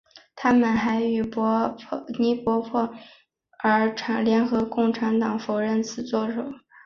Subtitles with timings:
[0.35, 1.21] 他们还与
[2.17, 2.97] 尼泊
[3.61, 3.93] 尔
[4.23, 6.57] 联合共产党否认此种说法。